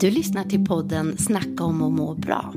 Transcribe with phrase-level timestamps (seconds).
[0.00, 2.54] Du lyssnar till podden Snacka om att må bra.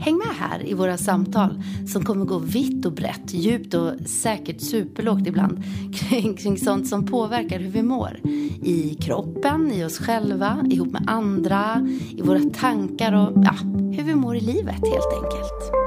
[0.00, 4.60] Häng med här i våra samtal som kommer gå vitt och brett, djupt och säkert
[4.60, 5.62] superlågt ibland
[5.94, 8.20] kring, kring sånt som påverkar hur vi mår.
[8.62, 13.54] I kroppen, i oss själva, ihop med andra, i våra tankar och ja,
[13.96, 15.81] hur vi mår i livet helt enkelt.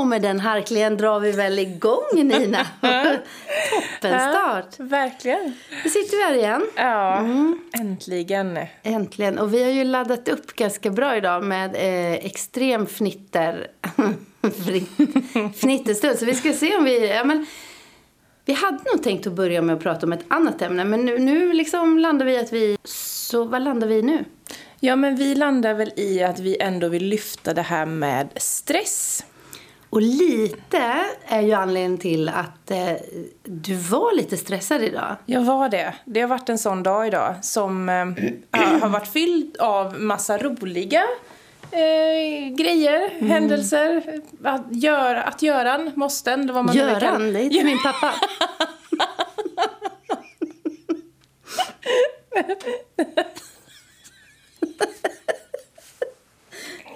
[0.00, 2.66] Och med den harklingen drar vi väl igång, Nina.
[3.70, 4.74] Toppenstart.
[4.78, 5.54] Ja, verkligen.
[5.84, 6.66] Nu sitter vi här igen.
[6.76, 7.60] Ja, mm.
[7.72, 8.58] äntligen.
[8.82, 9.38] Äntligen.
[9.38, 13.66] Och vi har ju laddat upp ganska bra idag med eh, extrem fnitter.
[15.54, 16.18] fnitterstund.
[16.18, 17.08] Så vi ska se om vi...
[17.08, 17.46] Ja, men,
[18.44, 20.84] vi hade nog tänkt att börja med att prata om ett annat ämne.
[20.84, 22.78] Men nu, nu liksom landar vi att vi...
[22.84, 24.24] Så vad landar vi nu?
[24.80, 29.24] Ja, men vi landar väl i att vi ändå vill lyfta det här med stress.
[29.90, 32.92] Och lite är ju anledningen till att eh,
[33.44, 35.16] du var lite stressad idag.
[35.26, 35.94] Jag var det.
[36.04, 38.04] Det har varit en sån dag idag som eh,
[38.80, 41.02] har varit fylld av massa roliga
[41.70, 43.30] eh, grejer, mm.
[43.30, 44.20] händelser.
[44.44, 48.14] Att, gör, att göran, måsten, det var man Göran, det är min pappa.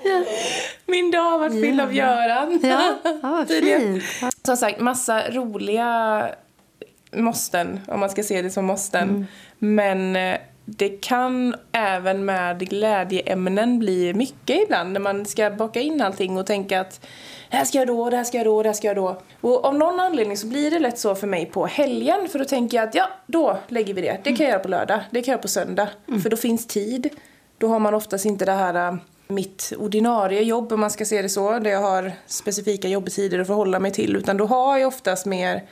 [0.87, 2.61] Min dag har varit fylld av Göran.
[2.63, 4.03] Ja, ja fint.
[4.45, 6.29] Som sagt, massa roliga
[7.13, 9.09] måsten, om man ska se det som måsten.
[9.09, 9.27] Mm.
[9.59, 16.01] Men eh, det kan även med glädjeämnen bli mycket ibland när man ska baka in
[16.01, 17.07] allting och tänka att
[17.51, 19.23] det här ska jag då, det här ska jag då, det här ska jag då.
[19.41, 22.45] Och av någon anledning så blir det lätt så för mig på helgen för då
[22.45, 24.21] tänker jag att ja, då lägger vi det.
[24.25, 25.89] Det kan jag göra på lördag, det kan jag göra på söndag.
[26.09, 26.21] Mm.
[26.21, 27.11] För då finns tid.
[27.59, 28.97] Då har man oftast inte det här äh,
[29.29, 33.47] mitt ordinarie jobb, om man ska se det så, där jag har specifika jobbtider att
[33.47, 35.63] förhålla mig till, utan då har jag oftast mer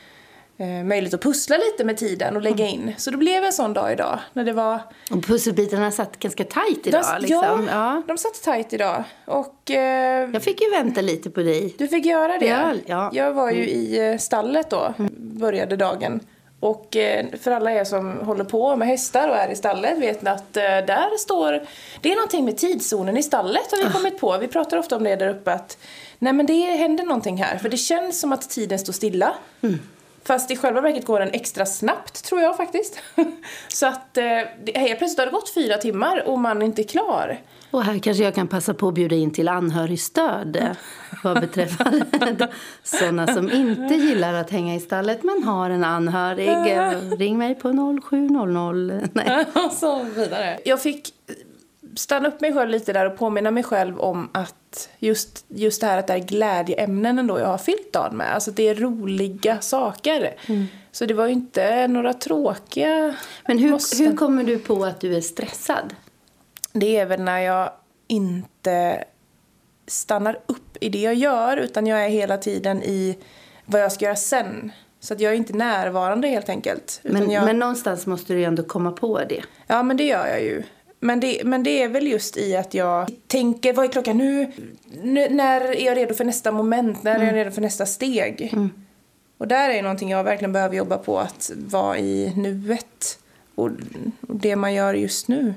[0.56, 2.94] eh, möjlighet att pussla lite med tiden och lägga in.
[2.98, 4.18] Så det blev en sån dag idag.
[4.32, 4.80] När det var...
[5.10, 7.04] Och pusselbitarna satt ganska tajt idag?
[7.14, 7.38] De, liksom.
[7.38, 9.04] ja, ja, de satt tajt idag.
[9.24, 11.74] Och, eh, jag fick ju vänta lite på dig.
[11.78, 12.46] Du fick göra det?
[12.46, 13.10] Ja, ja.
[13.12, 16.20] Jag var ju i eh, stallet då, började dagen.
[16.62, 20.22] Och eh, för alla er som håller på med hästar och är i stallet vet
[20.22, 21.66] ni att eh, där står...
[22.00, 23.92] Det är någonting med tidszonen i stallet har vi ah.
[23.92, 24.38] kommit på.
[24.38, 25.78] Vi pratar ofta om det där uppe att
[26.18, 27.58] nej men det händer någonting här.
[27.58, 29.34] För det känns som att tiden står stilla.
[29.62, 29.78] Mm.
[30.24, 33.00] Fast i själva verket går den extra snabbt tror jag faktiskt.
[33.68, 34.24] Så att eh,
[34.74, 37.38] helt plötsligt har det gått fyra timmar och man är inte klar.
[37.72, 40.76] Och här kanske jag kan passa på att bjuda in till anhörigstöd
[41.22, 42.02] vad beträffar
[42.82, 46.48] sådana som inte gillar att hänga i stallet men har en anhörig.
[47.18, 49.00] Ring mig på 0700.
[49.12, 49.46] Nej.
[49.72, 50.58] Så vidare.
[50.64, 51.14] Jag fick
[51.96, 55.86] stanna upp mig själv lite där och påminna mig själv om att just, just det
[55.86, 58.34] här att det är glädjeämnen ändå jag har fyllt dagen med.
[58.34, 60.34] Alltså det är roliga saker.
[60.46, 60.66] Mm.
[60.92, 63.14] Så det var ju inte några tråkiga
[63.46, 65.94] Men hur, hur kommer du på att du är stressad?
[66.72, 67.70] Det är väl när jag
[68.06, 69.04] inte
[69.86, 73.18] stannar upp i det jag gör utan jag är hela tiden i
[73.64, 74.72] vad jag ska göra sen.
[75.00, 77.00] Så att jag är inte närvarande helt enkelt.
[77.02, 77.44] Men, jag...
[77.44, 79.42] men någonstans måste du ju ändå komma på det.
[79.66, 80.62] Ja, men det gör jag ju.
[81.00, 84.52] Men det, men det är väl just i att jag tänker, vad är klockan nu?
[85.02, 87.02] nu när är jag redo för nästa moment?
[87.02, 87.34] När är jag mm.
[87.34, 88.50] redo för nästa steg?
[88.52, 88.70] Mm.
[89.38, 93.18] Och där är någonting jag verkligen behöver jobba på, att vara i nuet.
[93.54, 93.70] Och,
[94.28, 95.54] och det man gör just nu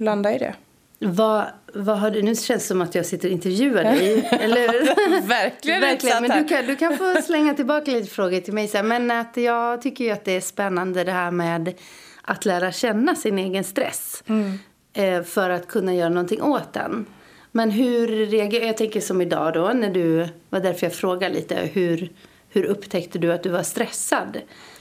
[0.00, 0.54] landa i det.
[0.98, 1.44] Vad,
[1.74, 4.28] vad har du, nu känns det som att jag sitter och intervjuar dig.
[4.30, 4.66] eller?
[5.28, 6.22] Verkligen, Verkligen.
[6.22, 8.88] Men du kan, du kan få slänga tillbaka lite frågor till mig sen.
[8.88, 11.74] Men att jag tycker ju att det är spännande det här med
[12.22, 14.24] att lära känna sin egen stress.
[14.26, 14.58] Mm.
[14.92, 17.06] Eh, för att kunna göra någonting åt den.
[17.52, 21.70] Men hur reagerar, jag tänker som idag då när du, var därför jag frågade lite,
[21.72, 22.12] hur,
[22.48, 24.40] hur upptäckte du att du var stressad?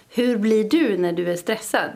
[0.10, 1.92] Hur blir du när du är stressad?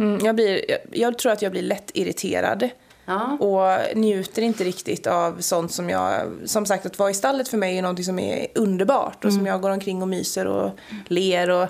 [0.00, 2.68] Mm, jag, blir, jag, jag, tror att jag blir lätt irriterad.
[3.04, 3.36] Ja.
[3.40, 6.32] Och njuter inte riktigt av sånt som jag...
[6.44, 9.24] Som sagt, att vara i stallet för mig är något som är underbart.
[9.24, 9.36] Och mm.
[9.36, 10.70] som jag går omkring och myser och
[11.08, 11.68] ler och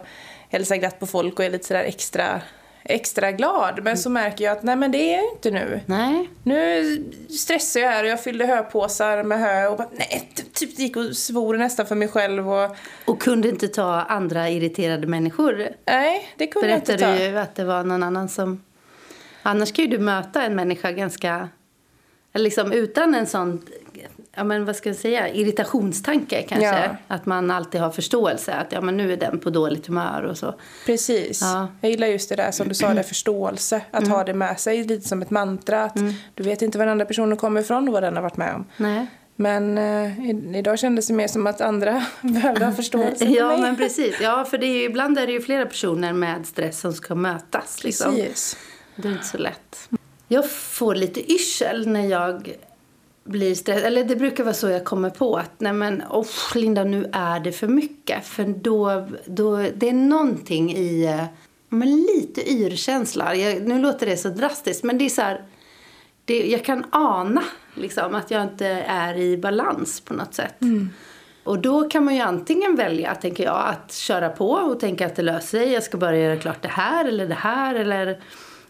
[0.48, 2.40] hälsar glatt på folk och är lite sådär extra
[2.84, 3.80] extra glad.
[3.82, 5.80] Men så märker jag att nej men det är jag inte nu.
[5.86, 6.28] Nej.
[6.42, 7.04] Nu
[7.38, 11.16] stressar jag här och jag fyllde höpåsar med hö och bara, nej, typ gick och
[11.16, 12.52] svor nästan för mig själv.
[12.52, 15.68] Och, och kunde inte ta andra irriterade människor.
[15.86, 17.06] Nej, det kunde jag inte ta.
[17.06, 18.62] Berättade ju att det var någon annan som...
[19.42, 21.48] Annars kan ju du möta en människa ganska
[22.34, 23.62] liksom utan en sån,
[24.40, 26.66] ja men vad ska jag säga, irritationstanke kanske.
[26.66, 26.96] Ja.
[27.08, 30.38] Att man alltid har förståelse att ja men nu är den på dåligt humör och
[30.38, 30.54] så.
[30.86, 31.40] Precis.
[31.42, 31.68] Ja.
[31.80, 33.80] Jag gillar just det där som du sa, det förståelse.
[33.90, 35.84] Att ha det med sig lite som ett mantra.
[35.84, 35.96] Att
[36.34, 38.54] Du vet inte var den andra personen kommer ifrån och vad den har varit med
[38.54, 38.64] om.
[38.76, 39.06] Nej.
[39.36, 43.60] Men eh, idag kändes det mer som att andra behövde ha förståelse för Ja mig.
[43.60, 46.80] men precis, ja för det är ju, ibland är det ju flera personer med stress
[46.80, 47.84] som ska mötas.
[47.84, 48.14] Liksom.
[48.14, 48.56] Precis.
[48.96, 49.88] Det är inte så lätt.
[50.28, 52.50] Jag får lite yrsel när jag
[53.30, 53.84] blir stressad.
[53.84, 57.40] Eller det brukar vara så jag kommer på att nej men oh, Linda nu är
[57.40, 58.26] det för mycket.
[58.26, 61.20] För då, då det är någonting i
[61.68, 63.34] men lite yrkänsla.
[63.34, 65.42] Jag, nu låter det så drastiskt men det är så här.
[66.24, 67.42] Det, jag kan ana
[67.74, 70.54] liksom att jag inte är i balans på något sätt.
[71.44, 75.16] Och då kan man ju antingen välja, tänker jag, att köra på och tänka att
[75.16, 75.72] det löser sig.
[75.72, 77.74] Jag ska bara göra klart det här eller det här.
[77.74, 78.20] Eller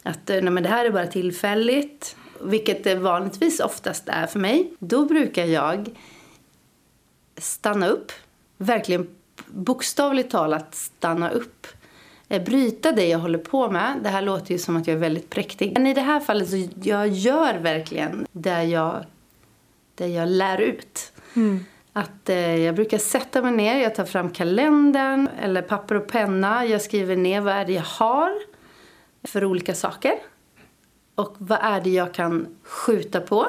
[0.02, 2.16] att eh, nej, men det här är bara tillfälligt.
[2.42, 4.72] Vilket det vanligtvis oftast är för mig.
[4.78, 5.88] Då brukar jag
[7.36, 8.12] stanna upp.
[8.56, 9.08] Verkligen
[9.46, 11.66] bokstavligt talat stanna upp.
[12.28, 13.98] Eh, Bryta det jag håller på med.
[14.02, 15.72] Det här låter ju som att jag är väldigt präktig.
[15.72, 19.04] Men i det här fallet så jag gör verkligen det jag,
[19.94, 21.12] det jag lär ut.
[21.92, 26.66] Att eh, jag brukar sätta mig ner, jag tar fram kalendern eller papper och penna.
[26.66, 28.32] Jag skriver ner vad är det jag har
[29.22, 30.12] för olika saker.
[31.20, 33.46] Och vad är det jag kan skjuta på?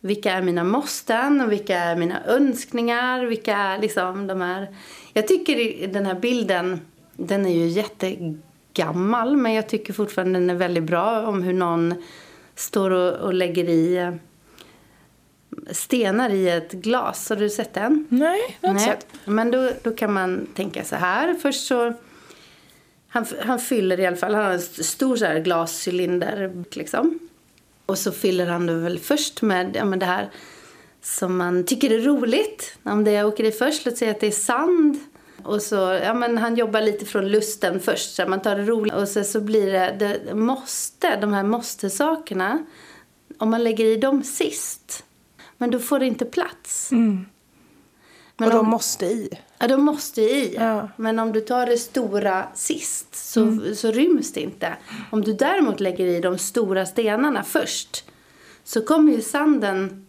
[0.00, 3.24] Vilka är mina måsten och vilka är mina önskningar?
[3.24, 4.76] Vilka är liksom de här...
[5.12, 6.80] Jag tycker den här bilden,
[7.16, 11.94] den är ju jättegammal men jag tycker fortfarande den är väldigt bra om hur någon
[12.54, 14.14] står och, och lägger i eh,
[15.70, 17.28] stenar i ett glas.
[17.28, 18.06] Har du sett den?
[18.08, 19.20] Nej, det har jag inte Nej, sett.
[19.24, 21.34] men då, då kan man tänka så här.
[21.34, 21.94] Först så...
[23.08, 27.18] Han, han fyller i alla fall, han har en stor så här glascylinder liksom.
[27.86, 30.30] Och så fyller han det väl först med, ja, med det här
[31.02, 32.78] som man tycker är roligt.
[32.82, 34.98] Om det jag åker i först, låt säga att det är sand.
[35.42, 38.94] Och så, ja men han jobbar lite från lusten först, så man tar det roligt.
[38.94, 39.96] Och så, så blir det,
[40.26, 42.64] det måste, de här måste-sakerna,
[43.38, 45.04] om man lägger i dem sist,
[45.58, 46.88] men då får det inte plats.
[46.90, 47.26] Men
[48.36, 49.30] och de om- måste i.
[49.58, 50.54] Ja, de måste i.
[50.58, 50.88] Ja.
[50.96, 54.72] Men om du tar det stora sist så, så ryms det inte.
[55.10, 58.04] Om du däremot lägger i de stora stenarna först
[58.64, 60.06] så kommer ju sanden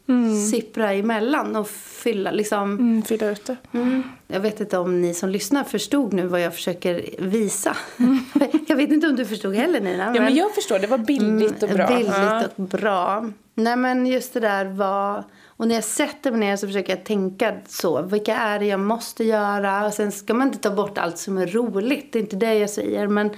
[0.51, 2.73] sippra emellan och fylla liksom...
[2.73, 3.57] Mm, fylla ut det.
[3.71, 4.03] Mm.
[4.27, 7.77] Jag vet inte om ni som lyssnar förstod nu vad jag försöker visa.
[8.67, 10.11] jag vet inte om du förstod heller Nina.
[10.15, 10.79] Ja, men jag förstår.
[10.79, 11.87] Det var bildligt och bra.
[11.87, 12.43] Mm, Billigt Ja.
[12.55, 13.29] och bra.
[13.55, 15.23] Nej men just det där var...
[15.59, 18.01] Och när jag sätter mig ner så försöker jag tänka så.
[18.01, 19.85] Vilka är det jag måste göra?
[19.85, 22.13] Och sen ska man inte ta bort allt som är roligt.
[22.13, 23.07] Det är inte det jag säger.
[23.07, 23.29] Men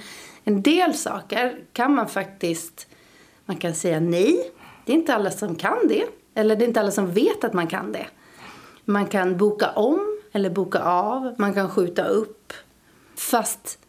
[0.43, 2.87] en del saker kan man faktiskt...
[3.45, 4.51] Man kan säga nej.
[4.85, 6.05] Det är inte alla som kan det.
[6.35, 8.07] Eller det är inte alla som vet att man kan det.
[8.85, 11.35] Man kan boka om eller boka av.
[11.37, 12.53] Man kan skjuta upp.
[13.15, 13.79] Fast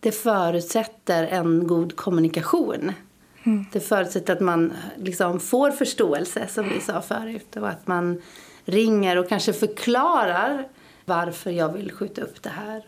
[0.00, 2.92] det förutsätter en god kommunikation.
[3.72, 7.56] Det förutsätter att man liksom får förståelse, som vi sa förut.
[7.56, 8.22] Och att man
[8.64, 10.68] ringer och kanske förklarar
[11.04, 12.82] varför jag vill skjuta upp det här.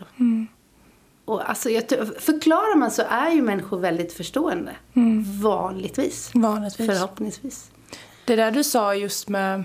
[1.25, 1.85] Och alltså, jag,
[2.19, 4.73] förklarar man så är ju människor väldigt förstående.
[5.43, 6.31] Vanligtvis.
[6.35, 6.87] Vanligtvis.
[6.87, 7.71] Förhoppningsvis.
[8.25, 9.65] Det där du sa just med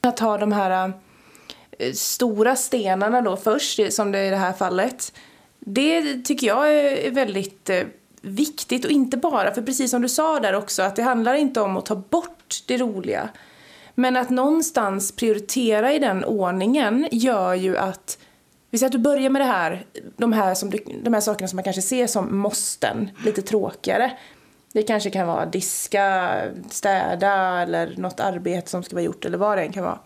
[0.00, 0.92] att ha de här
[1.78, 5.12] eh, stora stenarna då först, som det är i det här fallet.
[5.58, 7.82] Det tycker jag är väldigt eh,
[8.22, 11.60] viktigt och inte bara, för precis som du sa där också, att det handlar inte
[11.60, 13.28] om att ta bort det roliga.
[13.94, 18.18] Men att någonstans prioritera i den ordningen gör ju att
[18.70, 21.48] vi säger att du börjar med det här, de här, som du, de här sakerna
[21.48, 24.12] som man kanske ser som måsten, lite tråkigare.
[24.72, 26.30] Det kanske kan vara diska,
[26.70, 29.98] städa eller något arbete som ska vara gjort eller vad det än kan vara.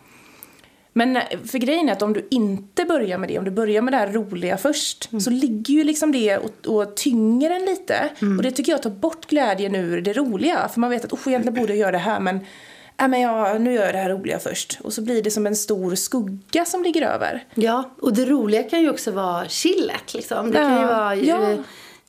[0.93, 3.81] Men eh, för grejen är att om du inte börjar med det, om du börjar
[3.81, 8.09] med det här roliga först, så ligger ju liksom det och, och tynger en lite.
[8.37, 10.67] Och det tycker jag tar bort glädjen ur det roliga.
[10.67, 12.39] För man vet att oh, egentligen borde jag göra det här men,
[13.01, 14.79] äh, men ja, nu gör jag det här roliga först.
[14.83, 17.45] Och så blir det som en stor skugga som ligger över.
[17.55, 20.13] Ja, och det roliga kan ju också vara chillet.
[20.13, 20.51] Liksom.
[20.51, 21.15] Det kan ju vara...
[21.15, 21.57] ja.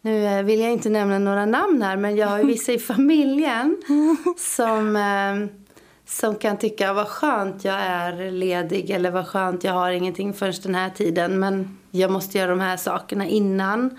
[0.04, 2.78] Nu eh, vill jag inte nämna några namn här, men jag har ju vissa i
[2.78, 3.76] familjen
[4.36, 5.63] som, eh,
[6.06, 10.54] som kan tycka vad skönt jag är ledig eller vad skönt jag har ingenting förrän
[10.62, 11.38] den här tiden.
[11.38, 13.98] Men jag måste göra de här sakerna innan.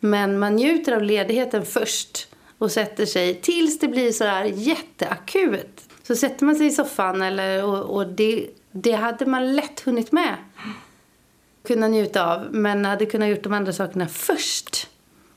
[0.00, 5.80] Men man njuter av ledigheten först och sätter sig tills det blir så här jätteakut.
[6.02, 10.12] Så sätter man sig i soffan eller, och, och det, det hade man lätt hunnit
[10.12, 10.36] med
[11.66, 14.88] kunna njuta av men hade kunnat gjort de andra sakerna först.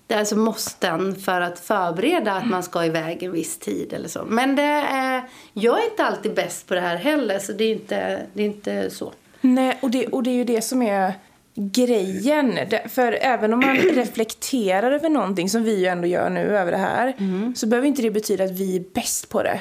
[0.07, 4.09] Det är alltså måsten för att förbereda att man ska iväg en viss tid eller
[4.09, 4.25] så.
[4.25, 5.23] Men det är,
[5.53, 8.45] jag är inte alltid bäst på det här heller så det är inte, det är
[8.45, 9.13] inte så.
[9.41, 11.13] Nej, och det, och det är ju det som är
[11.55, 12.59] grejen.
[12.89, 16.77] För även om man reflekterar över någonting, som vi ju ändå gör nu över det
[16.77, 17.13] här,
[17.55, 19.59] så behöver inte det betyda att vi är bäst på det.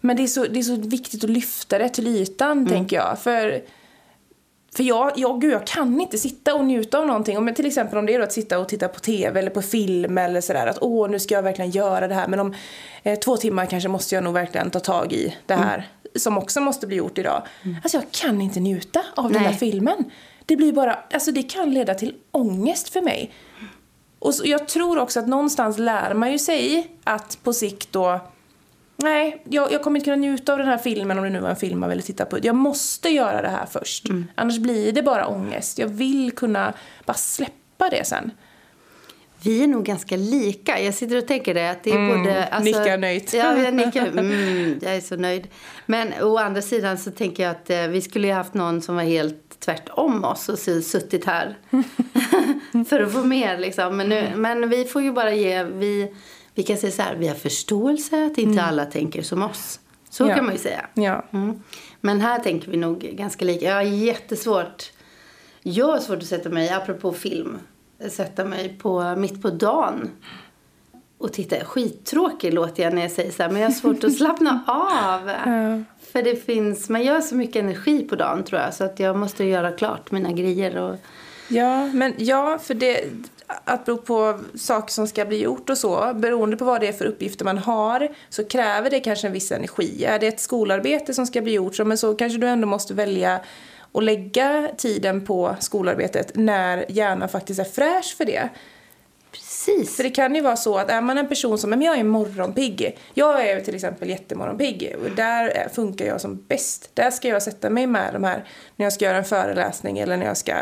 [0.00, 3.18] Men det är så, det är så viktigt att lyfta det till ytan, tänker jag.
[3.18, 3.60] För,
[4.78, 7.38] för jag, jag, gud, jag kan inte sitta och njuta av någonting.
[7.38, 9.62] Om, till exempel om det är då att sitta och titta på tv eller på
[9.62, 10.66] film eller sådär.
[10.66, 12.28] Att åh, nu ska jag verkligen göra det här.
[12.28, 12.54] Men om
[13.02, 15.88] eh, två timmar kanske måste jag nog verkligen ta tag i det här.
[16.14, 17.42] Som också måste bli gjort idag.
[17.82, 19.52] Alltså jag kan inte njuta av den Nej.
[19.52, 20.10] där filmen.
[20.46, 23.32] Det blir bara, alltså det kan leda till ångest för mig.
[24.18, 28.20] Och så, jag tror också att någonstans lär man ju sig att på sikt då
[29.02, 31.50] Nej, jag, jag kommer inte kunna njuta av den här filmen om det nu var
[31.50, 32.38] en film man ville titta på.
[32.42, 34.04] Jag måste göra det här först.
[34.34, 35.78] Annars blir det bara ångest.
[35.78, 36.72] Jag vill kunna
[37.04, 38.30] bara släppa det sen.
[39.42, 40.80] Vi är nog ganska lika.
[40.80, 41.70] Jag sitter och tänker det.
[41.70, 42.82] Att det är både, alltså, Mm.
[42.82, 43.32] nickar nöjt.
[43.34, 44.06] Ja, jag nickar.
[44.18, 45.48] Mm, jag är så nöjd.
[45.86, 48.96] Men å andra sidan så tänker jag att eh, vi skulle ju haft någon som
[48.96, 51.56] var helt tvärtom oss och suttit här
[52.88, 53.58] för att få mer.
[53.58, 53.96] Liksom.
[53.96, 55.62] Men, nu, men vi får ju bara ge...
[55.64, 56.14] Vi,
[56.58, 59.80] vi kan säga så här, vi har förståelse att inte alla tänker som oss.
[60.10, 60.30] Så Mm.
[60.30, 60.36] Ja.
[60.36, 60.86] kan man ju säga.
[60.94, 61.24] Ja.
[61.32, 61.62] Mm.
[62.00, 63.66] Men här tänker vi nog ganska lika.
[63.66, 64.92] Jag har jättesvårt.
[65.62, 67.58] Jag har svårt att sätta mig, apropå film,
[68.10, 70.10] sätta mig på, mitt på dagen
[71.18, 71.64] och titta.
[71.64, 75.28] Skittråkig låter jag när jag säger så här, men jag har svårt att slappna av.
[75.28, 75.82] Ja.
[76.12, 79.16] För det finns, man gör så mycket energi på dagen tror jag, så att jag
[79.16, 80.96] måste göra klart mina grejer och
[81.48, 83.04] Ja, men ja, för det,
[83.64, 86.92] att bero på saker som ska bli gjort och så, beroende på vad det är
[86.92, 90.04] för uppgifter man har, så kräver det kanske en viss energi.
[90.04, 92.94] Är det ett skolarbete som ska bli gjort, så, men så kanske du ändå måste
[92.94, 93.40] välja
[93.92, 98.48] att lägga tiden på skolarbetet när hjärnan faktiskt är fräsch för det.
[99.32, 99.96] precis.
[99.96, 102.04] För det kan ju vara så att är man en person som, men jag är
[102.04, 102.98] morgonpigg.
[103.14, 106.90] Jag är till exempel jättemorgonpigg och där är- funkar jag som bäst.
[106.94, 108.44] Där ska jag sätta mig med de här,
[108.76, 110.54] när jag ska göra en föreläsning eller när jag ska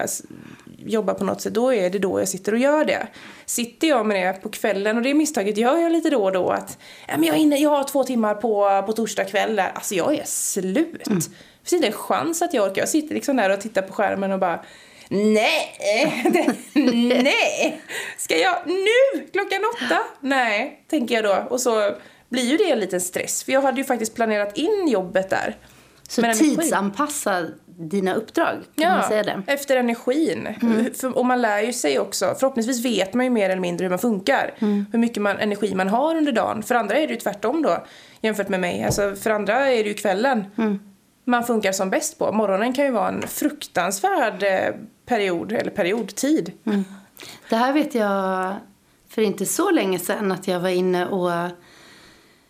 [0.87, 3.07] jobba på något sätt, då är det då jag sitter och gör det.
[3.47, 6.51] Sitter jag med det på kvällen, och det misstaget gör jag lite då och då
[6.51, 6.79] att,
[7.09, 10.15] men jag är inne, jag har två timmar på, på torsdag kväll där, alltså jag
[10.15, 11.05] är slut.
[11.05, 11.11] Det
[11.71, 12.83] finns inte en chans att jag orkar.
[12.83, 14.65] Jag sitter liksom där och tittar på skärmen och bara
[15.09, 16.55] Nej, det-
[17.23, 17.81] nej,
[18.19, 19.99] ska jag nu klockan åtta?
[20.21, 21.47] Nej, tänker jag då.
[21.51, 21.91] Och så
[22.29, 25.57] blir ju det en liten stress, för jag hade ju faktiskt planerat in jobbet där.
[26.09, 26.57] Så Men energi.
[27.79, 29.31] Dina uppdrag, kan man säga det?
[29.31, 29.45] Mm.
[29.47, 30.49] efter energin.
[30.95, 33.91] För, och man lär ju sig också, förhoppningsvis vet man ju mer eller mindre hur
[33.91, 34.55] man funkar.
[34.59, 34.87] Mm.
[34.93, 36.63] Hur mycket man, energi man har under dagen.
[36.63, 37.85] För andra är det ju tvärtom då,
[38.21, 38.85] jämfört med mig.
[38.85, 40.81] Alltså, för andra är det ju kvällen Mm.
[41.25, 42.33] man funkar som bäst på.
[42.33, 44.75] Morgonen kan ju vara en fruktansvärd eh,
[45.07, 46.53] period, eller periodtid.
[46.67, 46.85] Mm.
[47.49, 48.55] Det här vet jag
[49.09, 51.31] för inte så länge sedan att jag var inne och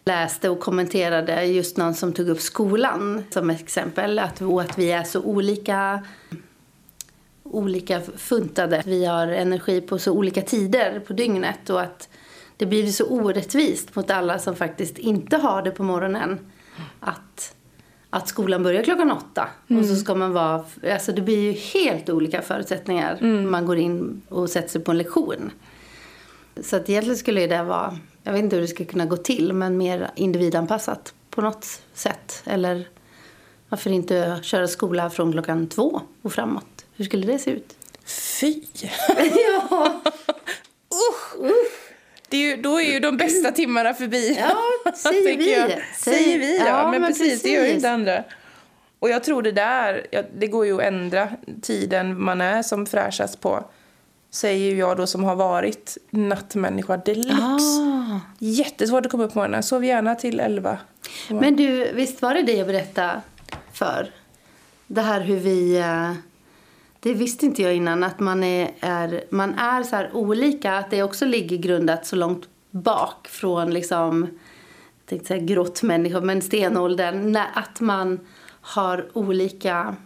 [0.07, 4.19] läste och kommenterade just någon som tog upp skolan som exempel.
[4.19, 6.05] Att, och att vi är så olika,
[7.43, 8.83] olika funtade.
[8.87, 12.09] Vi har energi på så olika tider på dygnet och att
[12.57, 16.39] det blir så orättvist mot alla som faktiskt inte har det på morgonen.
[17.01, 17.55] Att,
[18.11, 19.49] att skolan börjar klockan åtta
[19.79, 20.65] och så ska man vara...
[20.93, 23.21] Alltså det blir ju helt olika förutsättningar.
[23.47, 25.51] Man går in och sätter sig på en lektion.
[26.63, 29.52] Så att egentligen skulle det vara, jag vet inte hur det ska kunna gå till,
[29.52, 32.42] men mer individanpassat på något sätt.
[32.47, 32.88] Eller
[33.68, 36.85] varför inte köra skola från klockan två och framåt?
[36.97, 37.76] Hur skulle det se ut?
[38.04, 38.62] Fy!
[39.59, 40.02] ja,
[42.28, 44.37] Det är ju, då är ju de bästa timmarna förbi.
[44.38, 45.52] ja säger vi.
[45.52, 45.83] jag.
[45.99, 46.90] Säger vi, ja.
[46.90, 47.76] men, precis, det gör ju precis.
[47.76, 48.25] inte andra.
[48.99, 51.28] Och jag tror det där, ja, det går ju att ändra
[51.62, 53.64] tiden man är som fräschast på.
[54.37, 57.83] Säger jag då som har varit nattmänniska deluxe.
[57.83, 58.21] Ah.
[58.38, 59.62] Jättesvårt att komma upp på morgonen.
[59.62, 60.78] Sov gärna till elva.
[61.31, 63.21] Men du, visst var det det jag berättade
[63.73, 64.11] för?
[64.87, 65.78] Det här hur vi...
[65.78, 66.12] eh,
[67.00, 70.78] Det visste inte jag innan, att man är, är, man är så här olika.
[70.78, 76.43] Att det också ligger grundat så långt bak från liksom, jag tänkte säga grottmänniskor, men
[76.43, 77.33] stenåldern.
[77.33, 78.21] När, att man
[78.61, 79.97] har olika...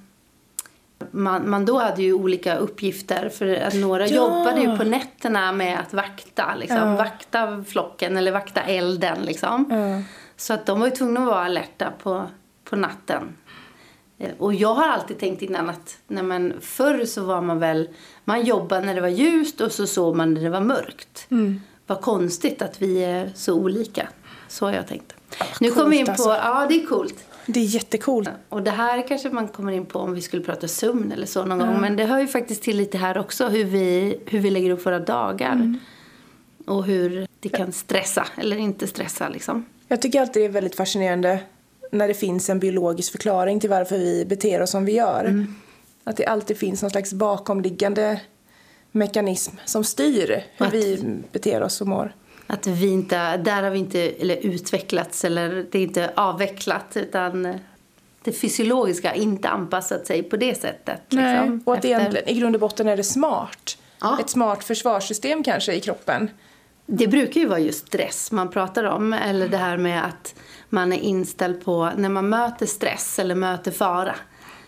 [1.11, 4.14] Man, man då hade ju olika uppgifter för att några Ja.
[4.17, 6.97] jobbade ju på nätterna med att vakta, liksom, Ja.
[6.97, 9.67] vakta flocken eller vakta elden liksom.
[9.71, 10.02] Ja.
[10.37, 12.26] Så att de var ju tvungna att vara alerta på,
[12.64, 13.23] på natten.
[14.19, 17.88] Eh, Och jag har alltid tänkt innan att nej men förr så var man väl,
[18.25, 21.26] man jobbade när det var ljust och så sov man när det var mörkt.
[21.31, 21.61] Mm.
[21.87, 24.09] Vad konstigt att vi är så olika.
[24.49, 25.14] Så har jag tänkt.
[25.61, 26.29] nu coolt kommer vi in på, alltså.
[26.31, 27.14] ja det är coolt.
[27.47, 28.28] Det är jättecoolt.
[28.49, 31.44] Och det här kanske man kommer in på om vi skulle prata sömn eller så
[31.44, 31.80] någon gång.
[31.80, 34.87] Men det hör ju faktiskt till lite här också hur vi, hur vi lägger upp
[34.87, 35.52] våra dagar.
[35.52, 35.78] Mm.
[36.66, 39.66] och hur det kan stressa eller inte stressa liksom.
[39.88, 41.40] Jag tycker alltid det är väldigt fascinerande
[41.92, 45.25] när det finns en biologisk förklaring till varför vi beter oss som vi gör.
[45.25, 45.54] Mm.
[46.04, 48.20] Att det alltid finns någon slags bakomliggande
[48.92, 52.14] mekanism som styr hur att, vi beter oss och mår.
[52.52, 57.59] Att vi inte, där har vi inte eller utvecklats eller det är inte avvecklat utan
[58.23, 61.00] det fysiologiska har inte anpassat sig på det sättet.
[61.09, 61.88] Nej, liksom, och att efter...
[61.88, 63.78] egentligen, i grund och botten är det smart.
[64.00, 64.19] Ja.
[64.21, 66.30] Ett smart försvarssystem kanske i kroppen.
[66.87, 69.12] Det brukar ju vara just stress man pratar om.
[69.12, 70.35] Eller det här med att
[70.69, 74.14] man är inställd på, när man möter stress eller möter fara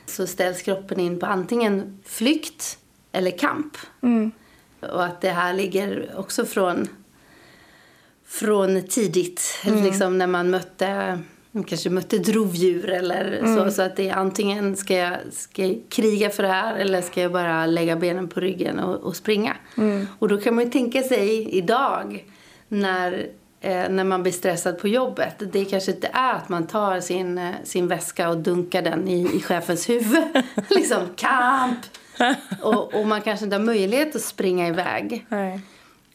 [0.06, 2.78] så ställs kroppen in på antingen flykt
[3.12, 3.76] eller kamp.
[4.02, 4.32] Mm.
[4.80, 6.88] Och att det här ligger också från,
[8.32, 9.84] från tidigt, mm.
[9.84, 11.18] liksom när man mötte
[11.54, 13.56] man kanske mötte ett rovdjur eller mm.
[13.56, 13.70] så.
[13.70, 17.22] Så att det är antingen ska jag, ska jag kriga för det här eller ska
[17.22, 19.56] jag bara lägga benen på ryggen och, och springa.
[19.76, 20.06] Mm.
[20.18, 22.24] Och då kan man ju tänka sig idag
[22.68, 23.26] när,
[23.60, 25.34] eh, när man blir stressad på jobbet.
[25.52, 29.36] Det kanske inte är att man tar sin, eh, sin väska och dunkar den i,
[29.36, 30.24] i chefens huvud.
[30.70, 31.78] liksom kamp!
[32.62, 35.26] och, och, man kanske inte har möjlighet att springa iväg.
[35.28, 35.60] Nej.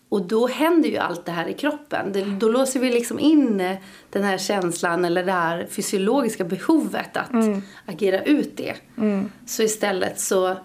[0.10, 2.12] Och då händer ju allt det här i kroppen.
[2.12, 3.78] Det, då låser vi liksom in eh,
[4.10, 7.62] den här känslan eller det här fysiologiska behovet att mm.
[7.86, 8.74] agera ut det.
[8.98, 9.32] Mm.
[9.46, 10.58] Så istället så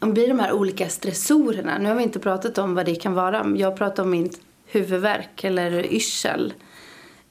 [0.00, 1.78] om blir de här olika stressorerna.
[1.78, 3.46] Nu har vi inte pratat om vad det kan vara.
[3.56, 4.30] Jag pratar om min
[4.66, 6.54] huvudvärk eller yrsel.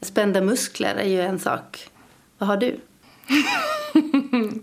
[0.01, 1.89] Spända muskler är ju en sak.
[2.37, 2.79] Vad har du?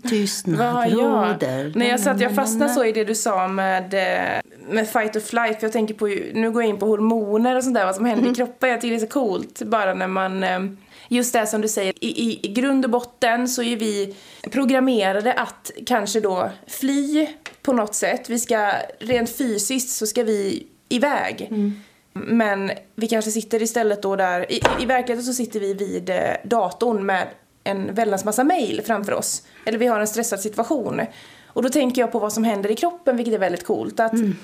[0.09, 1.71] Tystnad råder.
[1.75, 5.19] Nej, jag, satt, jag fastnade så i det du sa med, eh, med fight or
[5.19, 5.59] flight.
[5.59, 8.05] För jag tänker på, nu går jag in på hormoner och sånt där, vad som
[8.05, 8.31] händer mm.
[8.31, 8.69] i kroppen.
[8.69, 10.59] Jag tycker det är så coolt bara när man eh,
[11.07, 14.15] Just det som du säger, i, i, i grund och botten så är vi
[14.51, 17.27] programmerade att kanske då fly
[17.61, 18.29] på något sätt.
[18.29, 21.47] Vi ska, rent fysiskt så ska vi iväg.
[21.51, 21.73] Mm.
[22.13, 26.17] Men vi kanske sitter istället då där, i, i verkligheten så sitter vi vid eh,
[26.43, 27.27] datorn med
[27.63, 29.43] en väldans massa mail framför oss.
[29.65, 31.01] Eller vi har en stressad situation.
[31.47, 33.99] Och då tänker jag på vad som händer i kroppen, vilket är väldigt coolt.
[33.99, 34.35] Att mm.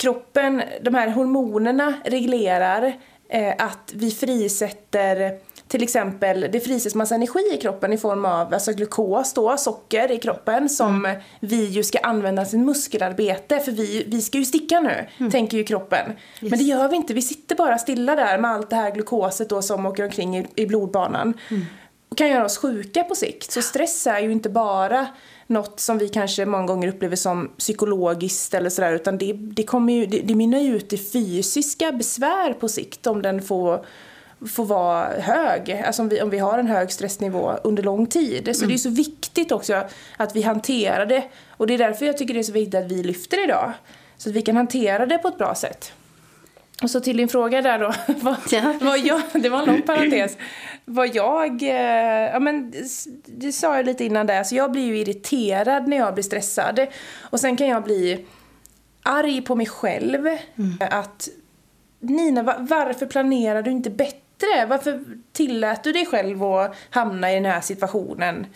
[0.00, 2.92] Kroppen, de här hormonerna reglerar
[3.28, 8.54] eh, att vi frisätter till exempel, det frisätts massa energi i kroppen i form av
[8.54, 11.20] alltså glukos då, socker i kroppen som mm.
[11.40, 15.30] vi ju ska använda till muskelarbete för vi, vi ska ju sticka nu, mm.
[15.30, 16.10] tänker ju kroppen.
[16.10, 16.50] Yes.
[16.50, 19.48] Men det gör vi inte, vi sitter bara stilla där med allt det här glukoset
[19.48, 21.34] då som åker omkring i, i blodbanan.
[21.50, 21.66] Mm
[22.10, 23.52] och kan göra oss sjuka på sikt.
[23.52, 25.06] Så stress är ju inte bara
[25.50, 29.92] något som vi kanske många gånger upplever som psykologiskt eller sådär utan det, det, kommer
[29.92, 33.84] ju, det, det mynnar ju ut i fysiska besvär på sikt om den får
[34.48, 38.56] får vara hög, alltså om vi, om vi har en hög stressnivå under lång tid.
[38.56, 38.68] Så mm.
[38.68, 39.82] det är så viktigt också
[40.16, 41.24] att vi hanterar det.
[41.56, 43.72] Och det är därför jag tycker det är så viktigt att vi lyfter idag.
[44.16, 45.92] Så att vi kan hantera det på ett bra sätt.
[46.82, 47.92] Och så till din fråga där då.
[48.20, 48.74] vad, ja.
[48.80, 50.36] vad jag, det var en lång parentes.
[50.84, 52.72] Vad jag, eh, ja men
[53.26, 56.86] det sa jag lite innan där, så jag blir ju irriterad när jag blir stressad.
[57.20, 58.26] Och sen kan jag bli
[59.02, 60.26] arg på mig själv.
[60.26, 60.38] Mm.
[60.80, 61.28] Att
[62.00, 64.66] Nina, varför planerar du inte bättre?
[64.68, 68.46] Varför tillät du dig själv att hamna i den här situationen?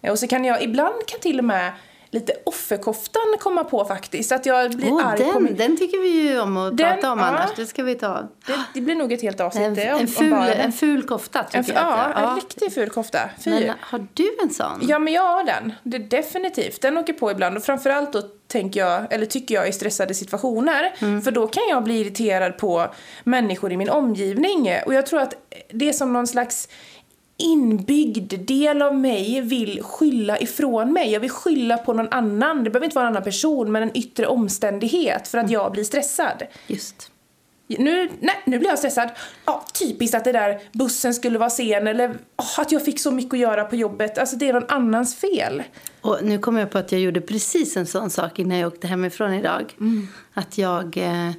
[0.00, 1.72] Och så kan jag, ibland kan till och med
[2.12, 4.32] lite offerkoftan komma på faktiskt.
[4.32, 5.56] Att jag blir oh, arg den, på min...
[5.56, 7.50] den tycker vi ju om att den, prata om ja, annars.
[7.56, 8.28] Det ska vi ta.
[8.46, 11.64] Det, det blir nog ett helt avsnitt en, en, ful, en ful kofta tycker en,
[11.74, 12.12] jag.
[12.14, 13.18] Ja, en riktigt ful kofta.
[13.38, 13.50] Fy.
[13.50, 14.80] Men har du en sån?
[14.82, 15.72] Ja, men jag har den.
[15.82, 16.80] Det, definitivt.
[16.80, 17.56] Den åker på ibland.
[17.56, 20.94] Och framförallt då tänker jag, eller tycker jag i stressade situationer.
[20.98, 21.22] Mm.
[21.22, 22.86] För då kan jag bli irriterad på
[23.24, 24.70] människor i min omgivning.
[24.86, 25.34] Och jag tror att
[25.70, 26.68] det är som någon slags
[27.42, 31.12] inbyggd del av mig vill skylla ifrån mig.
[31.12, 32.64] Jag vill skylla på någon annan.
[32.64, 35.52] Det behöver inte vara en annan person, men en yttre omständighet för att mm.
[35.52, 36.42] jag blir stressad.
[36.66, 37.10] Just.
[37.66, 39.10] Nu, nej, nu blir jag stressad.
[39.44, 43.10] Ja, typiskt att det där bussen skulle vara sen eller oh, att jag fick så
[43.10, 44.18] mycket att göra på jobbet.
[44.18, 45.62] Alltså det är någon annans fel.
[46.00, 48.86] Och nu kommer jag på att jag gjorde precis en sån sak innan jag åkte
[48.86, 49.74] hemifrån idag.
[49.80, 50.08] Mm.
[50.34, 50.96] Att jag...
[50.96, 51.30] Eh,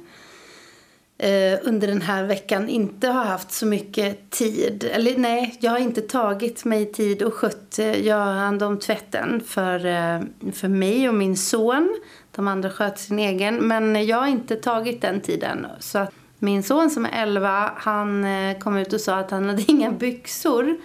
[1.24, 4.84] eh, under den här veckan inte har haft så mycket tid.
[4.92, 8.78] Eller nej, jag har inte tagit mig tid och skött, eh, jag har hand om
[8.78, 10.20] tvätten för, eh,
[10.52, 12.00] för mig och min son.
[12.30, 13.56] De andra sköt sin egen.
[13.56, 15.66] Men jag har inte tagit den tiden.
[15.80, 19.48] Så att min son som är 11, han eh, kom ut och sa att han
[19.48, 20.76] hade inga byxor.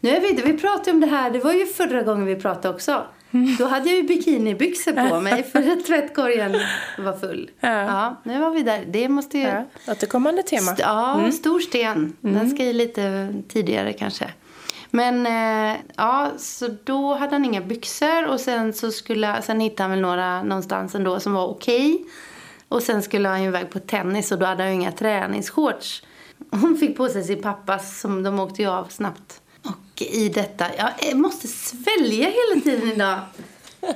[0.00, 2.74] Nu är vi, vi pratade om det här, det var ju förra gången vi pratade
[2.74, 3.04] också.
[3.30, 6.56] Då hade jag ju bikinibyxor på mig för att tvättkorgen
[6.98, 7.50] var full.
[7.60, 7.68] Ja.
[7.68, 8.84] ja, nu var vi där.
[8.86, 9.44] Det måste ju...
[9.44, 10.72] Ja, återkommande tema.
[10.72, 11.32] St ja, mm.
[11.32, 12.16] stor sten.
[12.20, 12.50] Den mm.
[12.50, 14.30] ska ju lite tidigare kanske.
[14.90, 19.82] Men eh, ja, så då hade han inga byxor och sen så skulle, sen hittade
[19.82, 21.94] han väl några någonstans ändå som var okej.
[21.94, 22.06] Okay.
[22.68, 26.02] Och sen skulle han ju iväg på tennis och då hade han ju inga träningsshorts.
[26.50, 29.40] Hon fick på sig sin pappas som de åkte ju av snabbt.
[29.68, 30.66] Och i detta,
[31.00, 33.20] jag måste svälja hela tiden idag.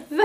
[0.09, 0.25] Va?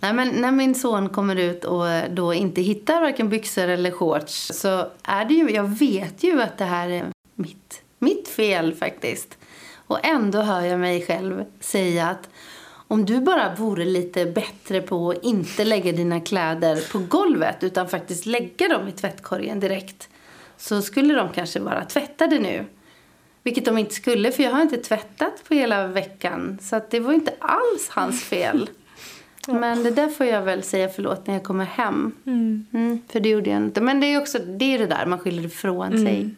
[0.00, 3.90] Nej, men när min son kommer ut och eh, då inte hittar varken byxor eller
[3.90, 8.74] shorts så är det ju, jag vet ju att det här är mitt, mitt fel
[8.74, 9.38] faktiskt.
[9.86, 12.28] Och ändå hör jag mig själv säga att
[12.88, 17.88] om du bara vore lite bättre på att inte lägga dina kläder på golvet utan
[17.88, 20.08] faktiskt lägga dem i tvättkorgen direkt
[20.56, 22.64] så skulle de kanske vara tvättade nu.
[23.44, 26.58] Vilket de inte skulle, för jag har inte tvättat på hela veckan.
[26.62, 28.70] Så det var inte alls hans fel.
[29.48, 32.12] Men det där får jag väl säga förlåt när jag kommer hem.
[32.26, 32.66] Mm.
[32.72, 33.80] Mm, för det gjorde jag inte.
[33.80, 36.04] Men det är också det, är det där, man skyller ifrån mm.
[36.06, 36.30] sig.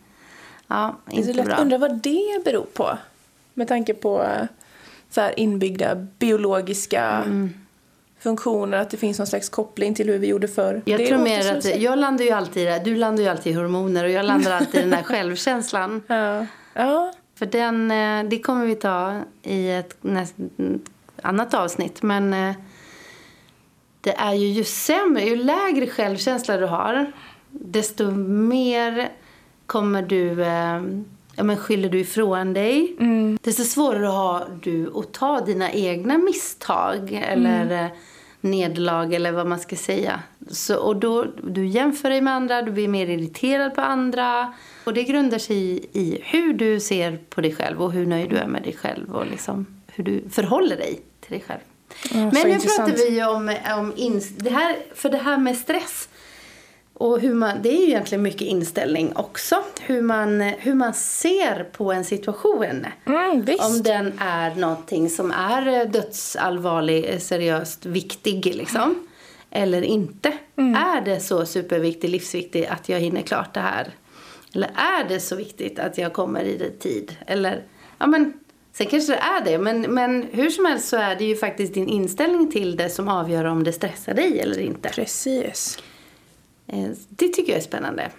[0.66, 1.56] Ja, inte det är bra.
[1.56, 2.98] undrar vad det beror på.
[3.54, 4.26] Med tanke på
[5.10, 7.54] så här inbyggda biologiska mm.
[8.18, 8.78] funktioner.
[8.78, 10.82] Att det finns någon slags koppling till hur vi gjorde förr.
[10.84, 14.04] Jag det tror mer att jag landar ju alltid du landar ju alltid i hormoner
[14.04, 16.02] och jag landar alltid i den där självkänslan.
[16.06, 16.46] Ja.
[16.76, 17.12] Ja.
[17.34, 20.34] För den, eh, det kommer vi ta i ett näst,
[21.22, 22.02] annat avsnitt.
[22.02, 22.54] Men eh,
[24.00, 27.12] det är ju, ju sämre, ju lägre självkänsla du har
[27.60, 29.08] desto mer
[29.66, 30.82] kommer du, eh,
[31.36, 32.96] ja men skyller du ifrån dig.
[33.00, 33.38] Mm.
[33.42, 37.90] Desto svårare har du att ta dina egna misstag eller mm.
[38.46, 40.22] Nederlag eller vad man ska säga.
[40.50, 44.52] Så, och då, du jämför dig med andra, du blir mer irriterad på andra.
[44.84, 48.30] Och det grundar sig i, i hur du ser på dig själv och hur nöjd
[48.30, 51.60] du är med dig själv och liksom hur du förhåller dig till dig själv.
[52.12, 56.08] Mm, Men nu pratar vi om, om ins det här, för det här med stress.
[56.98, 59.62] Och hur man, det är ju egentligen mycket inställning också.
[59.80, 62.86] Hur man, hur man ser på en situation.
[63.06, 68.82] Mm, om den är någonting som är dödsallvarlig, seriöst viktig liksom.
[68.82, 69.06] Mm.
[69.50, 70.32] Eller inte.
[70.56, 70.74] Mm.
[70.74, 73.90] Är det så superviktigt, livsviktigt att jag hinner klart det här?
[74.54, 77.16] Eller är det så viktigt att jag kommer i tid?
[77.26, 77.62] Eller,
[77.98, 78.32] ja men
[78.72, 81.74] Sen kanske det är det, men, men hur som helst så är det ju faktiskt
[81.74, 84.88] din inställning till det som avgör om det stressar dig eller inte.
[84.88, 85.78] Precis.
[86.66, 88.10] Eh, det tycker jag är spännande.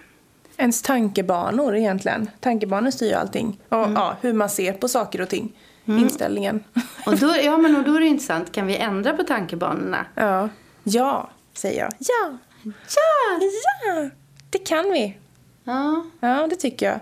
[0.56, 2.30] Ens tankebanor egentligen.
[2.40, 3.60] Tankebanor styr ju allting.
[3.68, 3.94] Och mm.
[3.94, 5.52] ja, hur man ser på saker och ting.
[5.86, 6.04] Mm.
[6.04, 6.64] Inställningen.
[7.06, 8.52] Och då, ja, men och då är det intressant.
[8.52, 10.06] Kan vi ändra på tankebanorna?
[10.14, 10.48] Ja.
[10.82, 11.92] Ja, säger jag.
[11.98, 12.38] Ja!
[12.64, 13.40] Ja!
[13.86, 14.10] Ja!
[14.50, 15.18] Det kan vi.
[15.64, 16.04] Ja.
[16.20, 17.00] Ja, det tycker jag.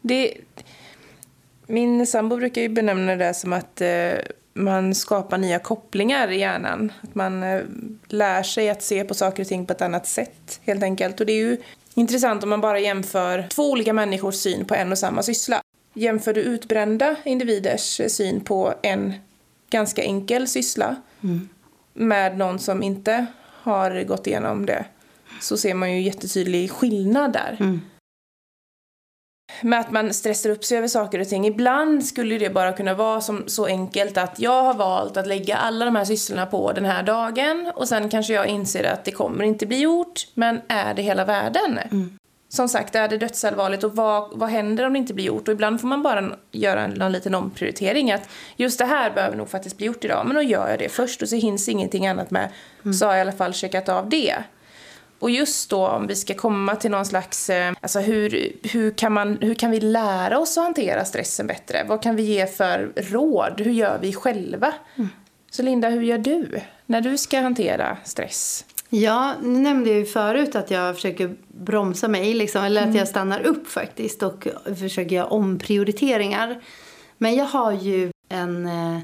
[0.00, 0.34] Det
[1.68, 4.12] min sambo brukar ju benämna det som att eh,
[4.58, 6.92] man skapar nya kopplingar i hjärnan.
[7.02, 7.62] Att man eh,
[8.08, 11.20] lär sig att se på saker och ting på ett annat sätt helt enkelt.
[11.20, 11.56] Och det är ju
[11.94, 15.62] intressant om man bara jämför två olika människors syn på en och samma syssla.
[15.94, 19.14] Jämför du utbrända individers syn på en
[19.70, 21.48] ganska enkel syssla mm.
[21.94, 23.26] med någon som inte
[23.62, 24.84] har gått igenom det
[25.40, 27.56] så ser man ju jättetydlig skillnad där.
[27.60, 27.80] Mm
[29.62, 31.46] med att man stressar upp sig över saker och ting.
[31.46, 35.56] Ibland skulle det bara kunna vara som, så enkelt att jag har valt att lägga
[35.56, 39.10] alla de här sysslorna på den här dagen och sen kanske jag inser att det
[39.10, 41.78] kommer inte bli gjort, men är det hela världen?
[41.78, 42.18] Mm.
[42.50, 45.48] Som sagt, är det dödsallvarligt och vad, vad händer om det inte blir gjort?
[45.48, 49.36] Och ibland får man bara göra en, en liten omprioritering att just det här behöver
[49.36, 52.06] nog faktiskt bli gjort idag, men då gör jag det först och så hinns ingenting
[52.06, 52.48] annat med,
[52.84, 52.94] mm.
[52.94, 54.34] så har jag i alla fall checkat av det.
[55.18, 59.12] Och just då om vi ska komma till någon slags, eh, alltså hur, hur, kan
[59.12, 61.84] man, hur kan vi lära oss att hantera stressen bättre?
[61.88, 63.60] Vad kan vi ge för råd?
[63.60, 64.74] Hur gör vi själva?
[64.96, 65.08] Mm.
[65.50, 68.64] Så Linda, hur gör du när du ska hantera stress?
[68.90, 72.90] Ja, nu nämnde jag ju förut att jag försöker bromsa mig, liksom, eller mm.
[72.90, 76.60] att jag stannar upp faktiskt och försöker göra omprioriteringar.
[77.18, 79.00] Men jag har ju en eh,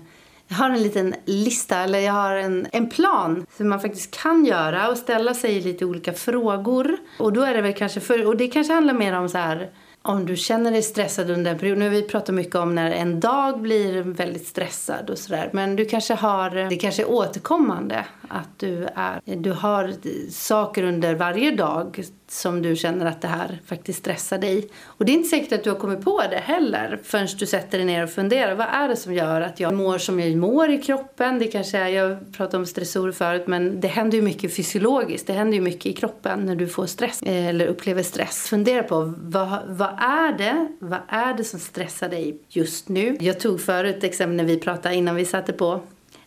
[0.55, 4.45] jag har en liten lista, eller jag har en, en plan som man faktiskt kan
[4.45, 6.97] göra och ställa sig lite olika frågor.
[7.19, 9.71] Och då är det väl kanske, för, och det kanske handlar mer om så här
[10.03, 11.79] om du känner dig stressad under en period.
[11.79, 15.51] Nu har vi pratat mycket om när en dag blir väldigt stressad och sådär.
[15.53, 19.93] Men du kanske har, det kanske är återkommande att du är, du har
[20.31, 24.69] saker under varje dag som du känner att det här faktiskt stressar dig.
[24.85, 27.79] Och det är inte säkert att du har kommit på det heller förrän du sätter
[27.79, 28.55] dig ner och funderar.
[28.55, 31.39] Vad är det som gör att jag mår som jag mår i kroppen?
[31.39, 35.27] Det kanske är, jag pratade om stressorer förut, men det händer ju mycket fysiologiskt.
[35.27, 38.49] Det händer ju mycket i kroppen när du får stress eh, eller upplever stress.
[38.49, 40.69] Fundera på vad, vad är det?
[40.79, 43.17] Vad är det som stressar dig just nu?
[43.21, 45.81] Jag tog förut exempel när vi pratade innan vi satte på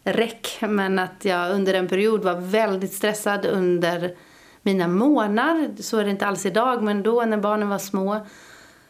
[0.03, 4.15] räck, men att jag under en period var väldigt stressad under
[4.67, 5.69] mina månader.
[5.79, 8.25] Så är det inte alls idag, men då när barnen var små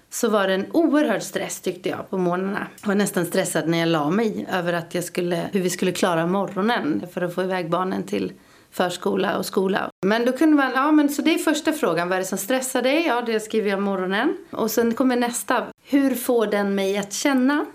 [0.09, 2.67] så var det en oerhörd stress tyckte jag på morgnarna.
[2.81, 5.91] Jag var nästan stressad när jag la mig över att jag skulle, hur vi skulle
[5.91, 8.33] klara morgonen för att få iväg barnen till
[8.71, 9.89] förskola och skola.
[10.05, 12.37] Men då kunde man, ja men så det är första frågan, vad är det som
[12.37, 13.05] stressar dig?
[13.07, 14.37] Ja, det skriver jag morgonen.
[14.51, 17.65] Och sen kommer nästa, hur får den mig att känna?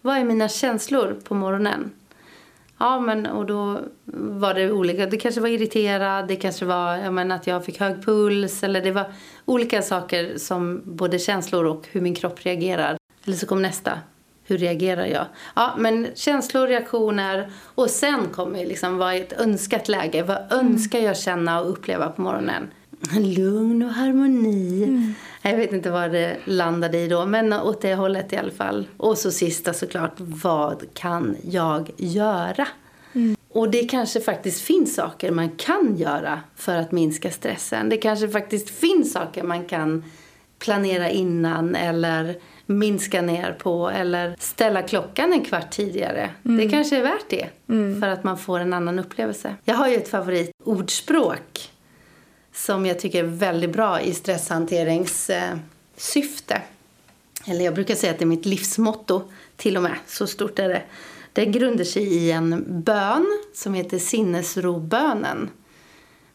[0.00, 1.90] Vad är mina känslor på morgonen?
[2.84, 5.06] Ja, men och då var det olika.
[5.06, 8.82] Det kanske var irriterad, det kanske var jag menar, att jag fick hög puls eller
[8.82, 9.04] det var
[9.44, 12.96] olika saker som både känslor och hur min kropp reagerar.
[13.24, 13.98] Eller så kom nästa.
[14.44, 15.24] Hur reagerar jag?
[15.56, 20.22] Ja, men känslor, reaktioner och sen kommer liksom vad är ett önskat läge?
[20.22, 22.70] Vad önskar jag känna och uppleva på morgonen?
[23.12, 24.84] Lugn och harmoni.
[24.84, 25.14] Mm.
[25.42, 28.88] Jag vet inte vad det landade i då, men åt det hållet i alla fall.
[28.96, 32.68] Och så sista såklart, vad kan jag göra?
[33.12, 33.36] Mm.
[33.48, 37.88] Och det kanske faktiskt finns saker man kan göra för att minska stressen.
[37.88, 40.04] Det kanske faktiskt finns saker man kan
[40.58, 42.36] planera innan eller
[42.66, 46.30] minska ner på eller ställa klockan en kvart tidigare.
[46.44, 46.56] Mm.
[46.56, 48.00] Det kanske är värt det mm.
[48.00, 49.54] för att man får en annan upplevelse.
[49.64, 51.70] Jag har ju ett favoritordspråk
[52.54, 56.62] som jag tycker är väldigt bra i stresshanteringssyfte.
[57.46, 59.22] Eller jag brukar säga att det är mitt livsmotto
[59.56, 59.96] till och med.
[60.06, 60.82] Så stort är det.
[61.32, 65.50] Det grundar sig i en bön som heter sinnesrobönen.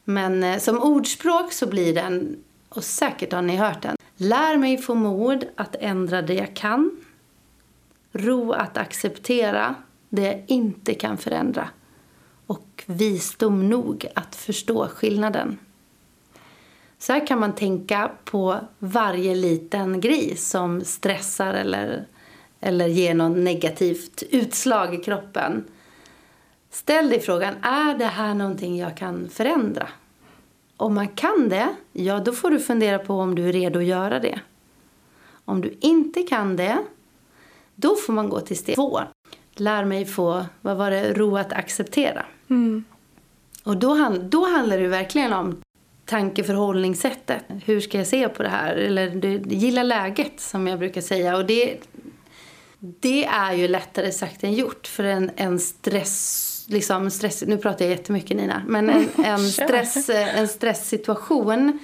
[0.03, 3.97] Men eh, som ordspråk så blir den, och säkert har ni hört den.
[4.17, 6.91] Lär mig få mod att ändra det jag kan.
[8.12, 9.75] Ro att acceptera
[10.10, 11.69] det jag inte kan förändra.
[12.45, 15.58] Och visdom nog att förstå skillnaden.
[16.99, 22.05] Så här kan man tänka på varje liten grej som stressar eller,
[22.59, 25.63] eller ger något negativt utslag i kroppen.
[26.69, 29.88] Ställ dig frågan, är det här någonting jag kan förändra?
[30.77, 33.85] Om man kan det, ja då får du fundera på om du är redo att
[33.85, 34.39] göra det.
[35.45, 36.77] Om du inte kan det,
[37.75, 38.99] då får man gå till steg två.
[39.55, 42.25] Lär mig få, vad var det, ro att acceptera.
[42.49, 42.83] Mm.
[43.63, 45.62] Och då, då handlar det verkligen om
[46.10, 47.43] tankeförhållningssättet.
[47.65, 48.76] Hur ska jag se på det här?
[48.76, 49.08] Eller
[49.48, 51.38] gilla läget som jag brukar säga.
[51.38, 51.78] Och det,
[52.80, 54.88] det är ju lättare sagt än gjort.
[54.88, 60.10] För en, en stress liksom stress, nu pratar jag jättemycket Nina, men en, en, stress,
[60.10, 61.80] en stresssituation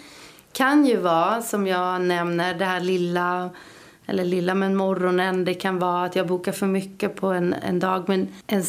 [0.51, 3.49] kan ju vara, som jag nämner, det här lilla,
[4.05, 7.79] eller lilla men morgonen, det kan vara att jag bokar för mycket på en, en
[7.79, 8.63] dag, men en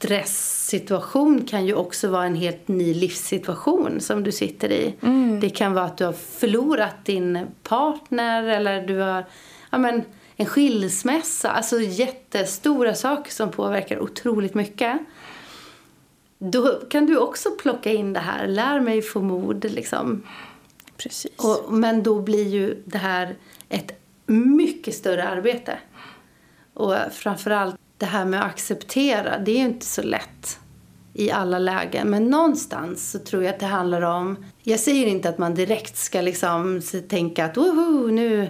[0.00, 4.94] stresssituation kan ju också vara en helt ny livssituation som du sitter i.
[5.00, 5.40] Mm.
[5.40, 9.24] Det kan vara att du har förlorat din partner eller du har
[9.70, 10.02] ja, men,
[10.36, 11.50] en skilsmässa.
[11.50, 14.98] Alltså jättestora saker som påverkar otroligt mycket.
[16.38, 20.22] Då kan du också plocka in det här, lär mig få mod liksom.
[20.96, 21.32] Precis.
[21.36, 23.36] Och, men då blir ju det här
[23.68, 23.92] ett
[24.26, 25.78] mycket större arbete.
[26.74, 30.58] Och framförallt det här med att acceptera, det är ju inte så lätt
[31.14, 32.10] i alla lägen.
[32.10, 34.44] Men någonstans så tror jag att det handlar om...
[34.62, 38.48] Jag säger inte att man direkt ska liksom tänka att Woho, nu,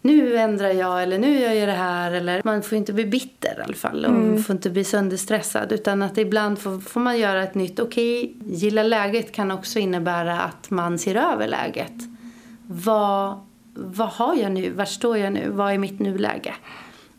[0.00, 2.12] nu ändrar jag eller nu gör jag det här.
[2.12, 4.42] Eller, man får inte bli bitter i alla fall och mm.
[4.42, 5.72] får inte bli sönderstressad.
[5.72, 7.80] Utan att ibland får, får man göra ett nytt.
[7.80, 11.94] Okej, okay, gilla läget kan också innebära att man ser över läget.
[12.66, 13.40] Vad,
[13.74, 14.70] vad har jag nu?
[14.70, 15.50] Var står jag nu?
[15.50, 16.54] Vad är mitt nuläge?